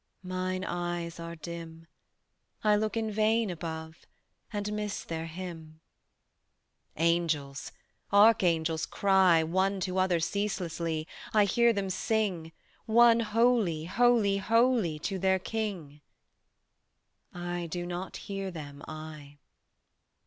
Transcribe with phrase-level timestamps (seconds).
[0.23, 1.85] "Mine eyes are dim:
[2.63, 4.07] I look in vain above,
[4.51, 5.79] And miss their hymn."
[6.97, 7.71] "Angels,
[8.11, 12.51] Archangels cry One to other ceaselessly (I hear them sing)
[12.87, 16.01] One 'Holy, Holy, Holy,' to their King."
[17.31, 19.37] "I do not hear them, I."